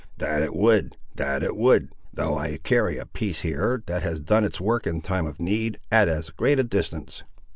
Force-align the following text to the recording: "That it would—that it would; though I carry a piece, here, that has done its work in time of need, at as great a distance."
"That 0.17 0.41
it 0.41 0.55
would—that 0.55 1.43
it 1.43 1.55
would; 1.55 1.89
though 2.11 2.35
I 2.35 2.57
carry 2.63 2.97
a 2.97 3.05
piece, 3.05 3.41
here, 3.41 3.83
that 3.85 4.01
has 4.01 4.19
done 4.19 4.43
its 4.43 4.59
work 4.59 4.87
in 4.87 5.01
time 5.01 5.27
of 5.27 5.39
need, 5.39 5.77
at 5.91 6.07
as 6.07 6.31
great 6.31 6.57
a 6.57 6.63
distance." 6.63 7.23